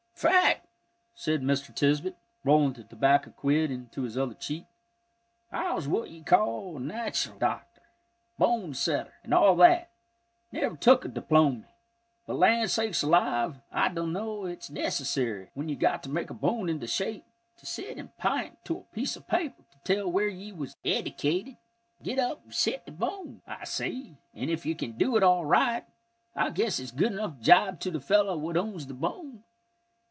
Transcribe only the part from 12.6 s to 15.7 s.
sakes alive, I donno's it's necessary, when